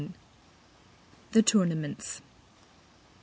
The 1.33 1.43
TOURNAMENTS. 1.43 2.23